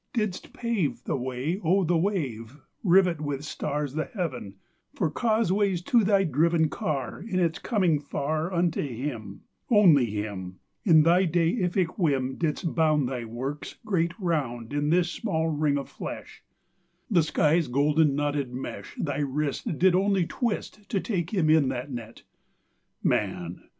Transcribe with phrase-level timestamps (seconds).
[0.13, 4.55] Didst pave The way o' the wave, Rivet with stars the Heaven,
[4.95, 11.03] For causeways to Thy driven Car In its coming far Unto him, only him; In
[11.03, 16.41] Thy deific whim Didst bound Thy works' great round In this small ring of flesh;
[17.11, 21.91] The sky's gold knotted mesh Thy wrist Did only twist To take him in that
[21.91, 22.23] net.
[23.03, 23.61] Man!